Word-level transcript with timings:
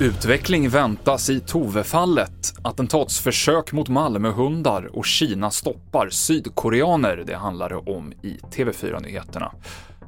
Utveckling 0.00 0.68
väntas 0.68 1.30
i 1.30 1.40
Tove-fallet. 1.40 2.54
Attentatsförsök 2.62 3.72
mot 3.72 3.88
Malmöhundar 3.88 4.96
och 4.96 5.06
Kina 5.06 5.50
stoppar 5.50 6.08
sydkoreaner. 6.08 7.24
Det 7.26 7.36
handlar 7.36 7.68
det 7.68 7.76
om 7.76 8.12
i 8.22 8.38
TV4-nyheterna. 8.50 9.52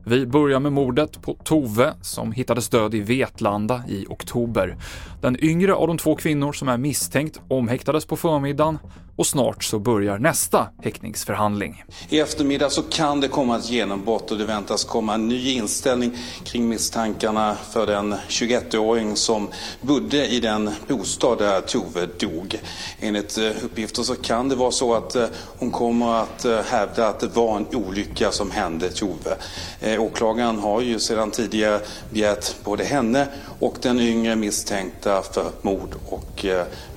Vi 0.06 0.26
börjar 0.26 0.60
med 0.60 0.72
mordet 0.72 1.22
på 1.22 1.34
Tove 1.44 1.94
som 2.00 2.32
hittades 2.32 2.68
död 2.68 2.94
i 2.94 3.00
Vetlanda 3.00 3.82
i 3.88 4.06
oktober. 4.08 4.76
Den 5.20 5.44
yngre 5.44 5.74
av 5.74 5.86
de 5.86 5.98
två 5.98 6.16
kvinnor 6.16 6.52
som 6.52 6.68
är 6.68 6.76
misstänkt 6.76 7.40
omhäktades 7.48 8.06
på 8.06 8.16
förmiddagen 8.16 8.78
och 9.16 9.26
snart 9.26 9.64
så 9.64 9.78
börjar 9.78 10.18
nästa 10.18 10.68
häktningsförhandling. 10.82 11.84
I 12.08 12.20
eftermiddag 12.20 12.70
så 12.70 12.82
kan 12.82 13.20
det 13.20 13.28
komma 13.28 13.58
ett 13.58 13.70
genombrott 13.70 14.30
och 14.30 14.38
det 14.38 14.44
väntas 14.44 14.84
komma 14.84 15.14
en 15.14 15.28
ny 15.28 15.52
inställning 15.52 16.16
kring 16.44 16.68
misstankarna 16.68 17.56
för 17.70 17.86
den 17.86 18.14
21-åring 18.28 19.16
som 19.16 19.48
bodde 19.80 20.26
i 20.26 20.40
den 20.40 20.70
bostad 20.88 21.38
där 21.38 21.60
Tove 21.60 22.06
dog. 22.18 22.60
Enligt 23.00 23.38
eh, 23.38 23.64
uppgifter 23.64 24.02
så 24.02 24.14
kan 24.14 24.48
det 24.48 24.54
vara 24.54 24.70
så 24.70 24.94
att 24.94 25.16
eh, 25.16 25.26
hon 25.58 25.70
kommer 25.70 26.22
att 26.22 26.44
eh, 26.44 26.60
hävda 26.60 27.08
att 27.08 27.20
det 27.20 27.28
var 27.28 27.56
en 27.56 27.66
olycka 27.72 28.30
som 28.30 28.50
hände 28.50 28.90
Tove. 28.90 29.36
Åklagaren 29.98 30.58
har 30.58 30.80
ju 30.80 30.98
sedan 30.98 31.30
tidigare 31.30 31.80
begärt 32.10 32.64
både 32.64 32.84
henne 32.84 33.28
och 33.58 33.76
den 33.82 34.00
yngre 34.00 34.36
misstänkta 34.36 35.22
för 35.22 35.50
mord 35.62 35.94
och 36.08 36.44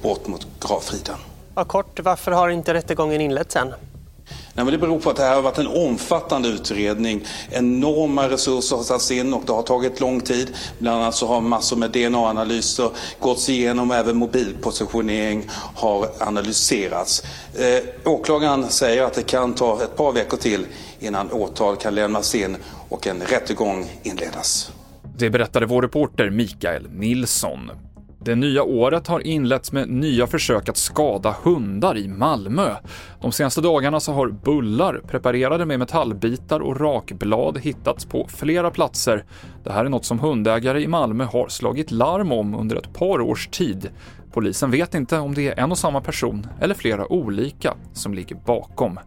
brott 0.02 0.28
mot 0.28 0.48
gravfriden. 0.60 1.18
Ja, 1.58 1.64
kort, 1.64 2.00
varför 2.00 2.32
har 2.32 2.50
inte 2.50 2.74
rättegången 2.74 3.22
inletts 3.22 3.56
än? 3.56 3.68
Nej, 3.68 4.66
men 4.66 4.68
det 4.68 4.78
beror 4.78 5.00
på 5.00 5.10
att 5.10 5.16
det 5.16 5.24
här 5.24 5.36
har 5.36 5.42
varit 5.42 5.58
en 5.58 5.68
omfattande 5.68 6.50
utredning. 6.50 7.26
Enorma 7.52 8.30
resurser 8.30 8.76
har 8.76 8.84
satts 8.84 9.12
in 9.12 9.34
och 9.34 9.44
det 9.46 9.52
har 9.52 9.62
tagit 9.62 10.00
lång 10.00 10.22
tid. 10.22 10.56
Bland 10.80 11.02
annat 11.02 11.16
så 11.16 11.28
har 11.28 11.42
massor 11.42 11.78
med 11.78 11.92
DNA-analyser 11.92 12.90
gåtts 13.20 13.50
igenom, 13.50 13.92
även 13.92 14.18
mobilpositionering 14.18 15.50
har 15.76 16.08
analyserats. 16.20 17.24
Eh, 17.56 18.12
åklagaren 18.12 18.70
säger 18.70 19.04
att 19.04 19.14
det 19.14 19.24
kan 19.24 19.54
ta 19.54 19.84
ett 19.84 19.98
par 19.98 20.12
veckor 20.12 20.38
till 20.38 20.66
innan 21.00 21.32
åtal 21.32 21.76
kan 21.76 21.96
lämnas 21.96 22.36
in 22.36 22.58
och 22.90 23.08
en 23.08 23.22
rättegång 23.22 23.86
inledas. 24.04 24.72
Det 25.18 25.30
berättade 25.30 25.66
vår 25.66 25.82
reporter 25.82 26.30
Mikael 26.30 26.90
Nilsson. 26.90 27.72
Det 28.20 28.36
nya 28.36 28.64
året 28.64 29.08
har 29.08 29.28
inletts 29.28 29.72
med 29.72 29.90
nya 29.90 30.28
försök 30.28 30.70
att 30.70 30.78
skada 30.78 31.36
hundar 31.44 31.98
i 31.98 32.08
Malmö. 32.08 32.76
De 33.22 33.32
senaste 33.32 33.62
dagarna 33.62 34.00
så 34.00 34.14
har 34.14 34.28
bullar 34.28 35.02
preparerade 35.08 35.66
med 35.66 35.80
metallbitar 35.80 36.60
och 36.60 36.80
rakblad 36.80 37.58
hittats 37.58 38.06
på 38.06 38.28
flera 38.28 38.72
platser. 38.72 39.26
Det 39.64 39.72
här 39.72 39.86
är 39.86 39.90
något 39.90 40.06
som 40.06 40.20
hundägare 40.20 40.82
i 40.82 40.88
Malmö 40.88 41.24
har 41.24 41.48
slagit 41.48 41.92
larm 41.92 42.32
om 42.32 42.56
under 42.56 42.76
ett 42.76 42.94
par 42.94 43.22
års 43.22 43.48
tid. 43.48 43.90
Polisen 44.32 44.72
vet 44.72 44.96
inte 44.96 45.18
om 45.18 45.34
det 45.34 45.48
är 45.48 45.60
en 45.60 45.72
och 45.72 45.78
samma 45.78 46.02
person 46.02 46.48
eller 46.62 46.76
flera 46.76 47.12
olika 47.12 47.74
som 47.94 48.14
ligger 48.14 48.36
bakom. 48.36 49.00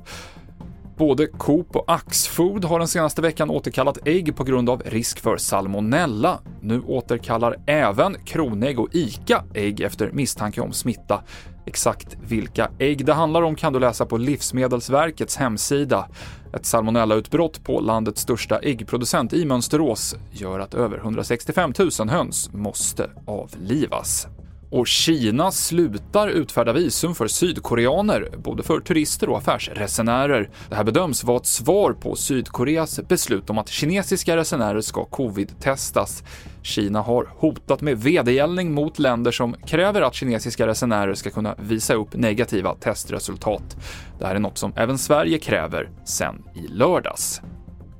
Både 1.01 1.27
Coop 1.27 1.77
och 1.77 1.85
Axfood 1.87 2.65
har 2.65 2.79
den 2.79 2.89
senaste 2.89 3.23
veckan 3.23 3.51
återkallat 3.51 3.99
ägg 4.05 4.37
på 4.37 4.45
grund 4.45 4.71
av 4.71 4.83
risk 4.87 5.21
för 5.21 5.37
salmonella. 5.37 6.41
Nu 6.63 6.81
återkallar 6.81 7.57
även 7.67 8.17
Kronägg 8.25 8.81
och 8.81 8.89
ICA 8.93 9.45
ägg 9.55 9.81
efter 9.81 10.11
misstanke 10.13 10.61
om 10.61 10.73
smitta. 10.73 11.23
Exakt 11.67 12.17
vilka 12.23 12.71
ägg 12.79 13.05
det 13.07 13.13
handlar 13.13 13.43
om 13.43 13.55
kan 13.55 13.73
du 13.73 13.79
läsa 13.79 14.07
på 14.07 14.17
Livsmedelsverkets 14.17 15.37
hemsida. 15.37 16.09
Ett 16.55 16.67
salmonellautbrott 16.67 17.65
på 17.65 17.81
landets 17.81 18.21
största 18.21 18.59
äggproducent 18.59 19.33
i 19.33 19.45
Mönsterås 19.45 20.17
gör 20.31 20.61
att 20.61 20.75
över 20.75 20.99
165 20.99 21.73
000 21.99 22.09
höns 22.09 22.53
måste 22.53 23.11
avlivas. 23.27 24.29
Och 24.71 24.87
Kina 24.87 25.51
slutar 25.51 26.29
utfärda 26.29 26.73
visum 26.73 27.15
för 27.15 27.27
sydkoreaner, 27.27 28.29
både 28.37 28.63
för 28.63 28.81
turister 28.81 29.29
och 29.29 29.39
affärsresenärer. 29.39 30.51
Det 30.69 30.75
här 30.75 30.85
bedöms 30.85 31.25
vara 31.25 31.37
ett 31.37 31.47
svar 31.47 31.93
på 31.93 32.17
Sydkoreas 32.17 33.01
beslut 33.09 33.51
om 33.51 33.59
att 33.59 33.69
kinesiska 33.69 34.37
resenärer 34.37 34.81
ska 34.81 35.05
covid-testas. 35.05 36.25
Kina 36.63 37.03
har 37.03 37.29
hotat 37.37 37.81
med 37.81 37.99
vedergällning 37.99 38.75
mot 38.75 38.99
länder 38.99 39.31
som 39.31 39.55
kräver 39.67 40.03
att 40.03 40.15
kinesiska 40.15 40.67
resenärer 40.67 41.15
ska 41.15 41.31
kunna 41.31 41.55
visa 41.59 41.95
upp 41.95 42.15
negativa 42.15 42.75
testresultat. 42.75 43.77
Det 44.19 44.27
här 44.27 44.35
är 44.35 44.39
något 44.39 44.59
som 44.59 44.73
även 44.77 44.99
Sverige 44.99 45.39
kräver 45.39 45.91
sen 46.05 46.43
i 46.55 46.69
lördags. 46.69 47.43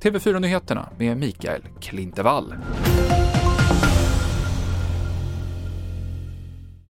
TV4-nyheterna 0.01 0.89
med 0.97 1.17
Mikael 1.17 1.61
Klintevall. 1.81 2.53